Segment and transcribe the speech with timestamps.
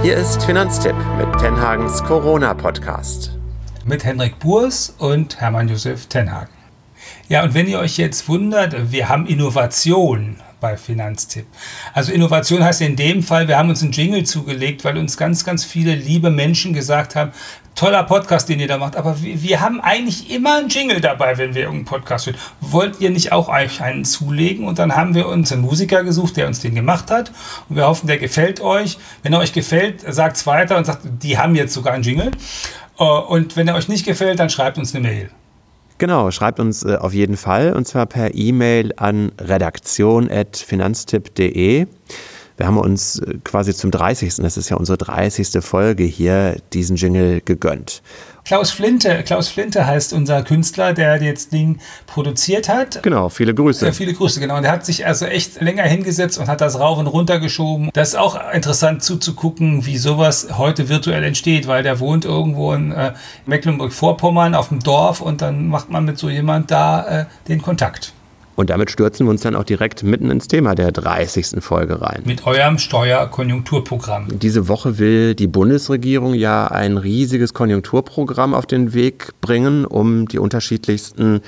[0.00, 3.32] Hier ist Finanztipp mit Tenhagens Corona-Podcast.
[3.84, 6.54] Mit Henrik Burs und Hermann Josef Tenhagen.
[7.28, 11.46] Ja, und wenn ihr euch jetzt wundert, wir haben Innovation bei Finanztipp.
[11.94, 15.44] Also Innovation heißt in dem Fall, wir haben uns einen Jingle zugelegt, weil uns ganz,
[15.44, 17.32] ganz viele liebe Menschen gesagt haben,
[17.78, 21.38] toller Podcast, den ihr da macht, aber wir, wir haben eigentlich immer einen Jingle dabei,
[21.38, 22.36] wenn wir irgendeinen Podcast hören.
[22.60, 24.66] Wollt ihr nicht auch euch einen zulegen?
[24.66, 27.30] Und dann haben wir uns einen Musiker gesucht, der uns den gemacht hat.
[27.68, 28.98] Und wir hoffen, der gefällt euch.
[29.22, 32.32] Wenn er euch gefällt, sagt es weiter und sagt, die haben jetzt sogar einen Jingle.
[32.98, 35.30] Äh, und wenn er euch nicht gefällt, dann schreibt uns eine Mail.
[35.98, 41.86] Genau, schreibt uns äh, auf jeden Fall und zwar per E-Mail an redaktion.finanztipp.de.
[42.58, 44.36] Wir haben uns äh, quasi zum 30.
[44.36, 45.64] Das ist ja unsere 30.
[45.64, 48.02] Folge hier, diesen Jingle gegönnt.
[48.44, 53.02] Klaus Flinte, Klaus Flinte heißt unser Künstler, der jetzt Ding produziert hat.
[53.02, 53.86] Genau, viele Grüße.
[53.86, 54.56] Ja, viele Grüße, genau.
[54.56, 57.90] Und der hat sich also echt länger hingesetzt und hat das rauf und runter geschoben.
[57.92, 62.90] Das ist auch interessant zuzugucken, wie sowas heute virtuell entsteht, weil der wohnt irgendwo in
[62.90, 63.12] äh,
[63.46, 68.14] Mecklenburg-Vorpommern auf dem Dorf und dann macht man mit so jemand da äh, den Kontakt.
[68.58, 71.62] Und damit stürzen wir uns dann auch direkt mitten ins Thema der 30.
[71.62, 72.22] Folge rein.
[72.24, 74.36] Mit eurem Steuerkonjunkturprogramm.
[74.36, 80.40] Diese Woche will die Bundesregierung ja ein riesiges Konjunkturprogramm auf den Weg bringen, um die
[80.40, 81.40] unterschiedlichsten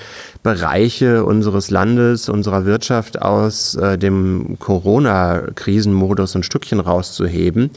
[0.44, 7.70] Bereiche unseres Landes, unserer Wirtschaft aus äh, dem Corona-Krisenmodus ein Stückchen rauszuheben.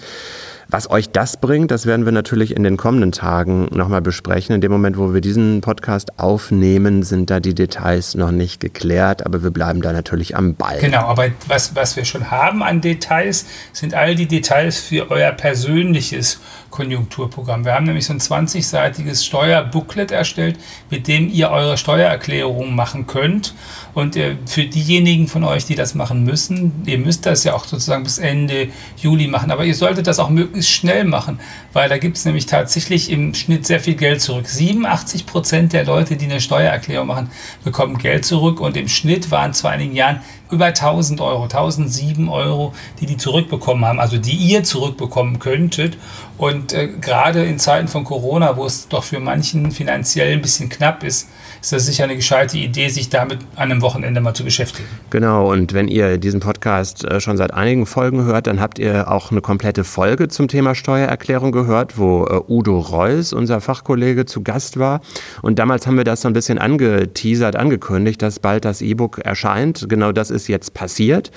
[0.73, 4.55] Was euch das bringt, das werden wir natürlich in den kommenden Tagen nochmal besprechen.
[4.55, 9.23] In dem Moment, wo wir diesen Podcast aufnehmen, sind da die Details noch nicht geklärt,
[9.23, 10.79] aber wir bleiben da natürlich am Ball.
[10.79, 15.31] Genau, aber was, was wir schon haben an Details, sind all die Details für euer
[15.31, 16.39] persönliches
[16.73, 17.65] Konjunkturprogramm.
[17.65, 20.57] Wir haben nämlich so ein 20-seitiges Steuerbooklet erstellt,
[20.89, 23.53] mit dem ihr eure Steuererklärung machen könnt.
[23.93, 27.65] Und äh, für diejenigen von euch, die das machen müssen, ihr müsst das ja auch
[27.65, 31.39] sozusagen bis Ende Juli machen, aber ihr solltet das auch möglichst schnell machen,
[31.73, 34.47] weil da gibt es nämlich tatsächlich im Schnitt sehr viel Geld zurück.
[34.47, 37.29] 87 Prozent der Leute, die eine Steuererklärung machen,
[37.63, 40.21] bekommen Geld zurück und im Schnitt waren vor einigen Jahren
[40.53, 45.97] über 1000 Euro, 1007 Euro, die die zurückbekommen haben, also die ihr zurückbekommen könntet.
[46.37, 50.69] Und äh, gerade in Zeiten von Corona, wo es doch für manchen finanziell ein bisschen
[50.69, 51.29] knapp ist,
[51.61, 54.87] ist das sicher eine gescheite Idee, sich damit an einem Wochenende mal zu beschäftigen.
[55.11, 59.09] Genau, und wenn ihr diesen Podcast äh, schon seit einigen Folgen hört, dann habt ihr
[59.09, 64.43] auch eine komplette Folge zum Thema Steuererklärung gehört, wo äh, Udo Reuss, unser Fachkollege, zu
[64.43, 64.99] Gast war.
[65.41, 69.85] Und damals haben wir das so ein bisschen angeteasert, angekündigt, dass bald das E-Book erscheint.
[69.87, 71.31] Genau das ist jetzt passiert.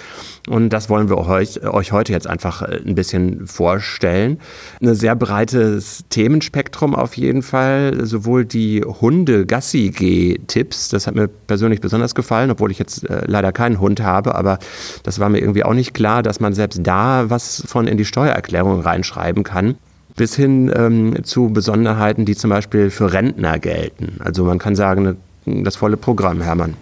[0.48, 4.38] Und das wollen wir euch, euch heute jetzt einfach äh, ein bisschen vorstellen.
[4.80, 8.06] Ein sehr breites Themenspektrum auf jeden Fall.
[8.06, 10.88] Sowohl die Hunde-Gassi-G Tipps.
[10.88, 14.58] Das hat mir persönlich besonders gefallen, obwohl ich jetzt äh, leider keinen Hund habe, aber
[15.02, 18.04] das war mir irgendwie auch nicht klar, dass man selbst da was von in die
[18.04, 19.76] Steuererklärung reinschreiben kann
[20.16, 24.18] bis hin ähm, zu Besonderheiten, die zum Beispiel für Rentner gelten.
[24.24, 25.16] Also man kann sagen, ne,
[25.62, 26.74] das volle Programm, Hermann.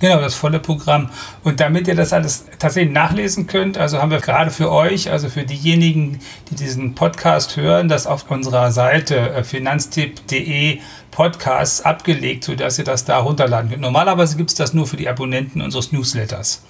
[0.00, 1.10] Genau, das volle Programm.
[1.42, 5.28] Und damit ihr das alles tatsächlich nachlesen könnt, also haben wir gerade für euch, also
[5.28, 6.20] für diejenigen,
[6.50, 10.78] die diesen Podcast hören, das auf unserer Seite äh, finanztipp.de
[11.10, 13.82] Podcasts abgelegt, sodass ihr das da runterladen könnt.
[13.82, 16.62] Normalerweise gibt es das nur für die Abonnenten unseres Newsletters.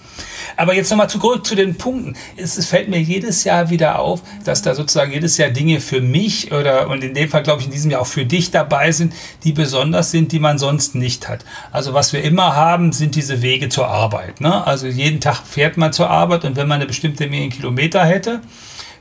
[0.57, 2.17] Aber jetzt nochmal zurück zu den Punkten.
[2.37, 6.53] Es, fällt mir jedes Jahr wieder auf, dass da sozusagen jedes Jahr Dinge für mich
[6.53, 9.13] oder und in dem Fall glaube ich in diesem Jahr auch für dich dabei sind,
[9.45, 11.45] die besonders sind, die man sonst nicht hat.
[11.71, 14.41] Also was wir immer haben, sind diese Wege zur Arbeit.
[14.41, 14.67] Ne?
[14.67, 18.41] Also jeden Tag fährt man zur Arbeit und wenn man eine bestimmte Menge Kilometer hätte,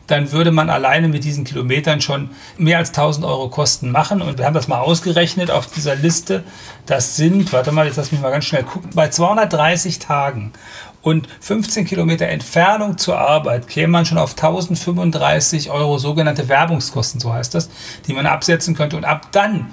[0.07, 4.21] dann würde man alleine mit diesen Kilometern schon mehr als 1000 Euro Kosten machen.
[4.21, 6.43] Und wir haben das mal ausgerechnet auf dieser Liste.
[6.85, 10.53] Das sind, warte mal, jetzt lass mich mal ganz schnell gucken, bei 230 Tagen
[11.01, 17.31] und 15 Kilometer Entfernung zur Arbeit käme man schon auf 1035 Euro sogenannte Werbungskosten, so
[17.33, 17.69] heißt das,
[18.07, 18.97] die man absetzen könnte.
[18.97, 19.67] Und ab dann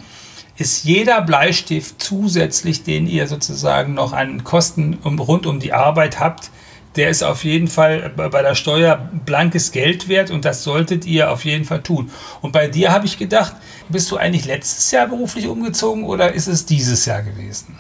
[0.57, 6.51] ist jeder Bleistift zusätzlich, den ihr sozusagen noch an Kosten rund um die Arbeit habt,
[6.97, 11.31] der ist auf jeden Fall bei der Steuer blankes Geld wert und das solltet ihr
[11.31, 12.11] auf jeden Fall tun.
[12.41, 13.55] Und bei dir habe ich gedacht,
[13.89, 17.77] bist du eigentlich letztes Jahr beruflich umgezogen oder ist es dieses Jahr gewesen?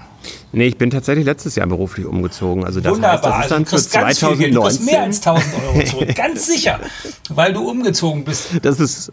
[0.52, 2.64] Nee, ich bin tatsächlich letztes Jahr beruflich umgezogen.
[2.64, 3.38] Also das Wunderbar.
[3.38, 4.54] heißt, das ist also dann also für 2019.
[4.54, 6.14] Du kriegst mehr als 1000 Euro zurück.
[6.14, 6.80] ganz sicher.
[7.28, 8.50] Weil du umgezogen bist.
[8.62, 9.12] Das ist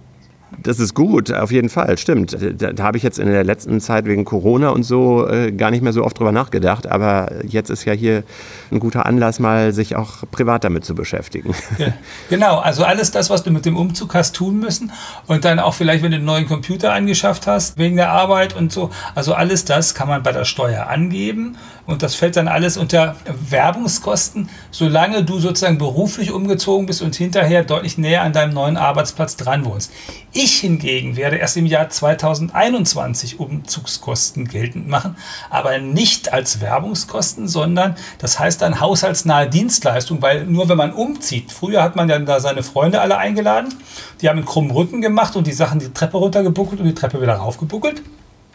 [0.58, 2.38] das ist gut, auf jeden Fall, stimmt.
[2.58, 5.72] Da, da habe ich jetzt in der letzten Zeit wegen Corona und so äh, gar
[5.72, 6.88] nicht mehr so oft drüber nachgedacht.
[6.88, 8.24] Aber jetzt ist ja hier
[8.72, 11.54] ein guter Anlass, mal sich auch privat damit zu beschäftigen.
[11.78, 11.94] Ja,
[12.30, 14.92] genau, also alles das, was du mit dem Umzug hast tun müssen
[15.28, 18.72] und dann auch vielleicht, wenn du einen neuen Computer angeschafft hast, wegen der Arbeit und
[18.72, 18.92] so.
[19.16, 21.58] Also alles das kann man bei der Steuer angeben
[21.92, 23.18] Und das fällt dann alles unter
[23.50, 29.36] Werbungskosten, solange du sozusagen beruflich umgezogen bist und hinterher deutlich näher an deinem neuen Arbeitsplatz
[29.36, 29.92] dran wohnst.
[30.32, 35.18] Ich hingegen werde erst im Jahr 2021 Umzugskosten geltend machen,
[35.50, 41.52] aber nicht als Werbungskosten, sondern das heißt dann haushaltsnahe Dienstleistung, weil nur wenn man umzieht,
[41.52, 43.74] früher hat man ja da seine Freunde alle eingeladen,
[44.22, 47.22] die haben einen krummen Rücken gemacht und die Sachen die Treppe runtergebuckelt und die Treppe
[47.22, 48.02] wieder raufgebuckelt.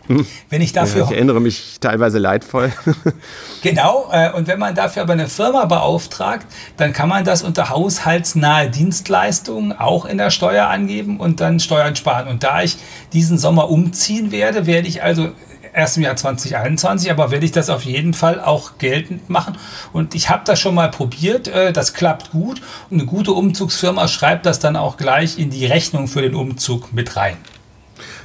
[0.51, 1.03] Wenn ich dafür.
[1.03, 2.73] Ja, ich erinnere mich teilweise leidvoll.
[3.63, 7.71] genau, äh, und wenn man dafür aber eine Firma beauftragt, dann kann man das unter
[7.71, 12.29] haushaltsnahe Dienstleistungen auch in der Steuer angeben und dann Steuern sparen.
[12.29, 12.77] Und da ich
[13.13, 15.31] diesen Sommer umziehen werde, werde ich also
[15.77, 19.59] erst im Jahr 2021, aber werde ich das auf jeden Fall auch geltend machen.
[19.93, 22.63] Und ich habe das schon mal probiert, äh, das klappt gut.
[22.91, 26.93] Und eine gute Umzugsfirma schreibt das dann auch gleich in die Rechnung für den Umzug
[26.93, 27.37] mit rein.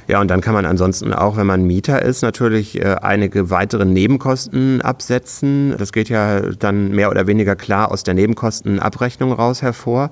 [0.08, 3.84] Ja, und dann kann man ansonsten auch, wenn man Mieter ist, natürlich äh, einige weitere
[3.84, 5.76] Nebenkosten absetzen.
[5.78, 10.10] Das geht ja dann mehr oder weniger klar aus der Nebenkostenabrechnung raus hervor.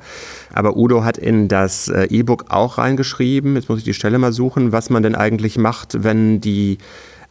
[0.53, 4.33] Aber Udo hat in das äh, E-Book auch reingeschrieben, jetzt muss ich die Stelle mal
[4.33, 6.79] suchen, was man denn eigentlich macht, wenn die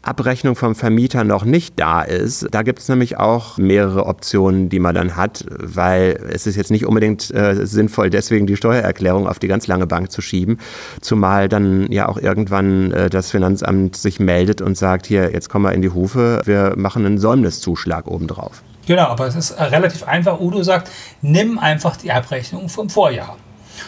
[0.01, 4.80] Abrechnung vom Vermieter noch nicht da ist, da gibt es nämlich auch mehrere Optionen, die
[4.80, 9.40] man dann hat, weil es ist jetzt nicht unbedingt äh, sinnvoll, deswegen die Steuererklärung auf
[9.40, 10.57] die ganz lange Bank zu schieben,
[11.01, 15.66] zumal dann ja auch irgendwann äh, das Finanzamt sich meldet und sagt, hier, jetzt kommen
[15.66, 18.63] wir in die Hufe, wir machen einen Säumniszuschlag obendrauf.
[18.88, 20.40] Genau, aber es ist relativ einfach.
[20.40, 20.90] Udo sagt,
[21.22, 23.36] nimm einfach die Abrechnung vom Vorjahr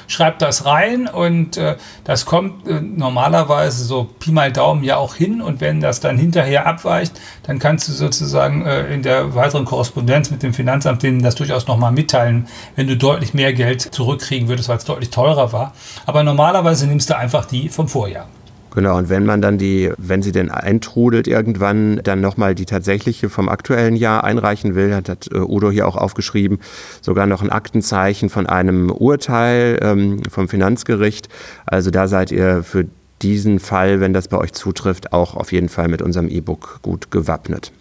[0.07, 5.15] schreibt das rein und äh, das kommt äh, normalerweise so Pi mal Daumen ja auch
[5.15, 9.65] hin und wenn das dann hinterher abweicht, dann kannst du sozusagen äh, in der weiteren
[9.65, 14.47] Korrespondenz mit dem Finanzamt denen das durchaus nochmal mitteilen, wenn du deutlich mehr Geld zurückkriegen
[14.47, 15.73] würdest, weil es deutlich teurer war.
[16.05, 18.27] Aber normalerweise nimmst du einfach die vom Vorjahr.
[18.73, 23.29] Genau, und wenn man dann die, wenn sie denn eintrudelt irgendwann, dann nochmal die tatsächliche
[23.29, 26.59] vom aktuellen Jahr einreichen will, hat, hat äh, Udo hier auch aufgeschrieben,
[27.01, 31.27] sogar noch ein Aktenzeichen von einem Urteil ähm, vom Finanzgericht.
[31.65, 32.85] Also da seid ihr für
[33.21, 37.11] diesen Fall, wenn das bei euch zutrifft, auch auf jeden Fall mit unserem E-Book gut
[37.11, 37.73] gewappnet.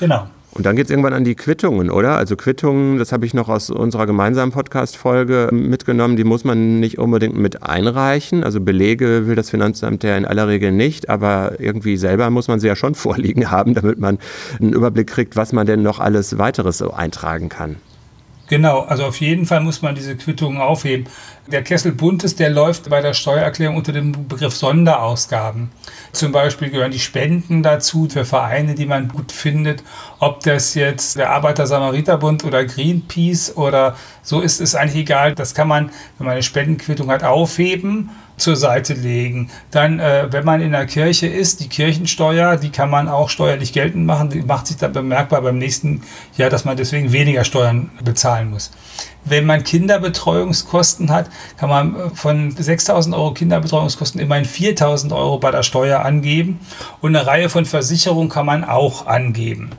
[0.00, 0.26] Genau.
[0.56, 2.16] Und dann geht es irgendwann an die Quittungen, oder?
[2.16, 6.98] Also Quittungen, das habe ich noch aus unserer gemeinsamen Podcast-Folge mitgenommen, die muss man nicht
[6.98, 8.42] unbedingt mit einreichen.
[8.42, 12.58] Also Belege will das Finanzamt ja in aller Regel nicht, aber irgendwie selber muss man
[12.58, 14.18] sie ja schon vorliegen haben, damit man
[14.58, 17.76] einen Überblick kriegt, was man denn noch alles weiteres so eintragen kann.
[18.48, 21.06] Genau, also auf jeden Fall muss man diese Quittungen aufheben.
[21.48, 25.70] Der Kessel Buntes, der läuft bei der Steuererklärung unter dem Begriff Sonderausgaben.
[26.12, 29.82] Zum Beispiel gehören die Spenden dazu für Vereine, die man gut findet.
[30.18, 35.34] Ob das jetzt der Arbeiter-Samariter-Bund oder Greenpeace oder so ist, ist eigentlich egal.
[35.34, 39.50] Das kann man, wenn man eine Spendenquittung hat, aufheben zur Seite legen.
[39.70, 43.72] Dann, äh, wenn man in der Kirche ist, die Kirchensteuer, die kann man auch steuerlich
[43.72, 44.30] geltend machen.
[44.30, 46.02] Die macht sich dann bemerkbar beim nächsten
[46.36, 48.70] Jahr, dass man deswegen weniger Steuern bezahlen muss.
[49.28, 51.28] Wenn man Kinderbetreuungskosten hat,
[51.58, 56.60] kann man äh, von 6.000 Euro Kinderbetreuungskosten immerhin 4.000 Euro bei der Steuer angeben.
[57.00, 59.70] Und eine Reihe von Versicherungen kann man auch angeben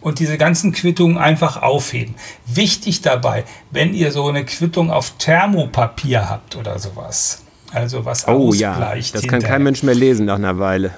[0.00, 2.14] und diese ganzen Quittungen einfach aufheben.
[2.46, 7.42] Wichtig dabei, wenn ihr so eine Quittung auf Thermopapier habt oder sowas,
[7.72, 9.14] also was oh, ausgleicht.
[9.14, 10.92] Ja, das kann kein Mensch mehr lesen nach einer Weile.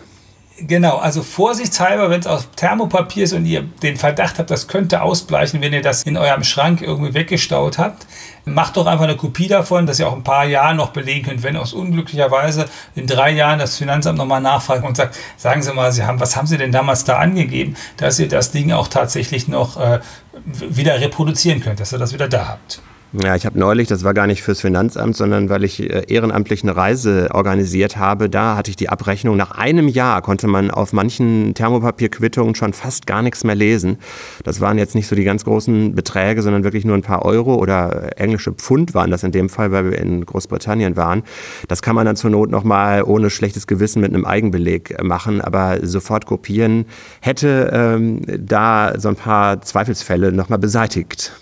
[0.62, 5.00] Genau, also vorsichtshalber, wenn es aus Thermopapier ist und ihr den Verdacht habt, das könnte
[5.00, 8.06] ausbleichen, wenn ihr das in eurem Schrank irgendwie weggestaut habt,
[8.44, 11.42] macht doch einfach eine Kopie davon, dass ihr auch ein paar Jahre noch belegen könnt,
[11.42, 15.92] wenn aus unglücklicherweise in drei Jahren das Finanzamt nochmal nachfragt und sagt, sagen Sie mal,
[15.92, 19.48] Sie haben, was haben Sie denn damals da angegeben, dass ihr das Ding auch tatsächlich
[19.48, 20.00] noch äh,
[20.44, 22.82] wieder reproduzieren könnt, dass ihr das wieder da habt.
[23.12, 26.62] Ja, ich habe neulich, das war gar nicht fürs Finanzamt, sondern weil ich äh, ehrenamtlich
[26.62, 29.36] eine Reise organisiert habe, da hatte ich die Abrechnung.
[29.36, 33.98] Nach einem Jahr konnte man auf manchen Thermopapierquittungen schon fast gar nichts mehr lesen.
[34.44, 37.56] Das waren jetzt nicht so die ganz großen Beträge, sondern wirklich nur ein paar Euro
[37.56, 41.24] oder englische Pfund waren das in dem Fall, weil wir in Großbritannien waren.
[41.66, 45.84] Das kann man dann zur Not nochmal ohne schlechtes Gewissen mit einem Eigenbeleg machen, aber
[45.84, 46.84] sofort kopieren
[47.20, 51.32] hätte ähm, da so ein paar Zweifelsfälle nochmal beseitigt.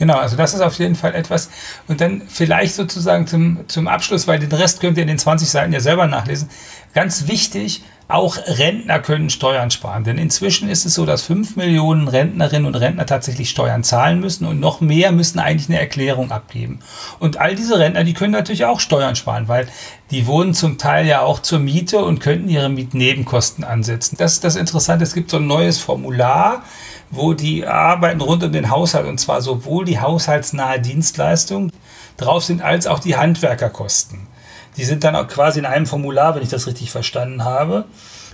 [0.00, 1.50] Genau, also das ist auf jeden Fall etwas.
[1.86, 5.48] Und dann vielleicht sozusagen zum, zum Abschluss, weil den Rest könnt ihr in den 20
[5.48, 6.48] Seiten ja selber nachlesen.
[6.94, 10.04] Ganz wichtig, auch Rentner können Steuern sparen.
[10.04, 14.46] Denn inzwischen ist es so, dass 5 Millionen Rentnerinnen und Rentner tatsächlich Steuern zahlen müssen
[14.46, 16.80] und noch mehr müssen eigentlich eine Erklärung abgeben.
[17.18, 19.68] Und all diese Rentner, die können natürlich auch Steuern sparen, weil
[20.10, 24.16] die wohnen zum Teil ja auch zur Miete und könnten ihre Mietnebenkosten ansetzen.
[24.18, 25.04] Das ist das Interessante.
[25.04, 26.64] Es gibt so ein neues Formular,
[27.10, 31.70] wo die Arbeiten rund um den Haushalt, und zwar sowohl die haushaltsnahe Dienstleistung
[32.16, 34.26] drauf sind, als auch die Handwerkerkosten.
[34.76, 37.84] Die sind dann auch quasi in einem Formular, wenn ich das richtig verstanden habe.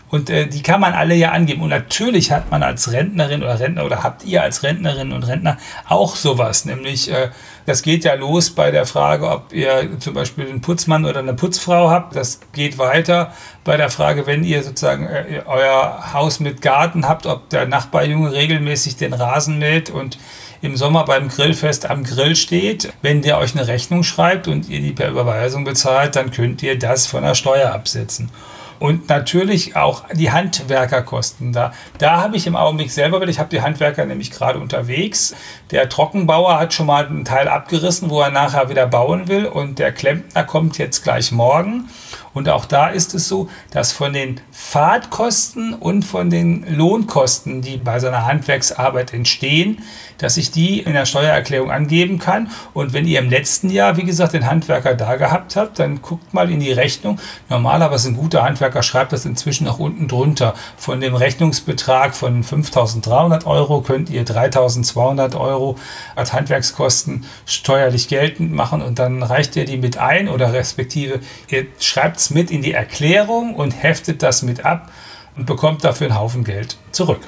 [0.09, 1.63] Und äh, die kann man alle ja angeben.
[1.63, 5.59] Und natürlich hat man als Rentnerin oder Rentner oder habt ihr als Rentnerin und Rentner
[5.89, 6.65] auch sowas.
[6.65, 7.31] Nämlich, äh,
[7.67, 11.35] das geht ja los bei der Frage, ob ihr zum Beispiel einen Putzmann oder eine
[11.35, 12.15] Putzfrau habt.
[12.15, 13.33] Das geht weiter
[13.65, 18.33] bei der Frage, wenn ihr sozusagen äh, euer Haus mit Garten habt, ob der Nachbarjunge
[18.33, 20.19] regelmäßig den Rasen mäht und
[20.63, 22.93] im Sommer beim Grillfest am Grill steht.
[23.03, 26.79] Wenn der euch eine Rechnung schreibt und ihr die per Überweisung bezahlt, dann könnt ihr
[26.79, 28.31] das von der Steuer absetzen.
[28.79, 31.53] Und natürlich auch die Handwerkerkosten.
[31.53, 35.35] Da, da habe ich im Augenblick selber, weil ich habe die Handwerker nämlich gerade unterwegs.
[35.71, 39.47] Der Trockenbauer hat schon mal einen Teil abgerissen, wo er nachher wieder bauen will.
[39.47, 41.89] Und der Klempner kommt jetzt gleich morgen.
[42.37, 47.79] Und auch da ist es so, dass von den Fahrtkosten und von den Lohnkosten, die
[47.79, 49.79] bei seiner Handwerksarbeit entstehen,
[50.19, 52.51] dass ich die in der Steuererklärung angeben kann.
[52.75, 56.35] Und wenn ihr im letzten Jahr, wie gesagt, den Handwerker da gehabt habt, dann guckt
[56.35, 57.19] mal in die Rechnung.
[57.49, 60.53] Normalerweise ein guter Handwerker schreibt das inzwischen auch unten drunter.
[60.77, 65.77] Von dem Rechnungsbetrag von 5.300 Euro könnt ihr 3.200 Euro
[66.15, 71.67] als Handwerkskosten steuerlich geltend machen und dann reicht ihr die mit ein oder respektive ihr
[71.79, 74.91] schreibt mit in die Erklärung und heftet das mit ab
[75.37, 77.21] und bekommt dafür einen Haufen Geld zurück.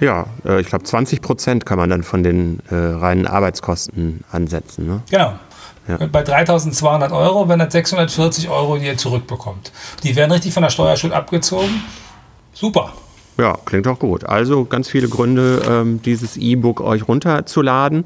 [0.00, 4.86] Ja, äh, ich glaube 20 Prozent kann man dann von den äh, reinen Arbeitskosten ansetzen.
[4.86, 5.02] Ne?
[5.10, 5.34] Genau.
[5.88, 6.06] Ja.
[6.06, 9.72] Bei 3.200 Euro wären das 640 Euro, die ihr zurückbekommt.
[10.02, 11.82] Die werden richtig von der Steuerschuld abgezogen.
[12.52, 12.92] Super.
[13.40, 14.24] Ja, klingt auch gut.
[14.24, 18.04] Also ganz viele Gründe, ähm, dieses E-Book euch runterzuladen.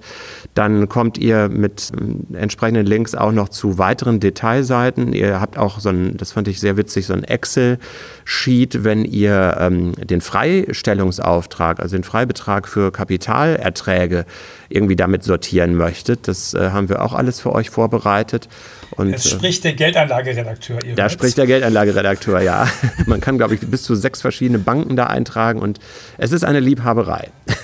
[0.52, 5.14] dann kommt ihr mit äh, entsprechenden Links auch noch zu weiteren Detailseiten.
[5.14, 9.57] Ihr habt auch so ein, das fand ich sehr witzig, so ein Excel-Sheet, wenn ihr
[9.59, 14.26] ähm, den Freistellungsauftrag, also den Freibetrag für Kapitalerträge
[14.68, 16.28] irgendwie damit sortieren möchtet.
[16.28, 18.49] Das äh, haben wir auch alles für euch vorbereitet.
[18.97, 20.78] Und, es äh, spricht der Geldanlageredakteur.
[20.97, 22.68] Da spricht der Geldanlageredakteur, ja.
[23.06, 25.78] Man kann, glaube ich, bis zu sechs verschiedene Banken da eintragen und
[26.18, 27.30] es ist eine Liebhaberei.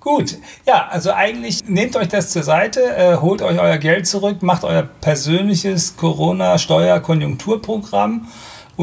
[0.00, 4.42] Gut, ja, also eigentlich nehmt euch das zur Seite, äh, holt euch euer Geld zurück,
[4.42, 8.26] macht euer persönliches Corona-Steuer-Konjunkturprogramm.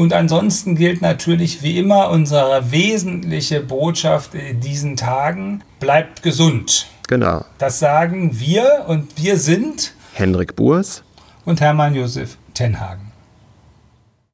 [0.00, 6.86] Und ansonsten gilt natürlich wie immer unsere wesentliche Botschaft in diesen Tagen, bleibt gesund.
[7.06, 7.44] Genau.
[7.58, 11.02] Das sagen wir und wir sind Hendrik Burs
[11.44, 13.09] und Hermann Josef Tenhagen.